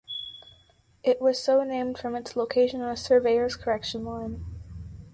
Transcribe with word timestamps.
It 1.03 1.21
was 1.21 1.37
so 1.37 1.61
named 1.63 1.99
from 1.99 2.15
its 2.15 2.35
location 2.35 2.81
on 2.81 2.89
a 2.89 2.97
surveyors' 2.97 3.55
correction 3.55 4.03
line. 4.03 4.43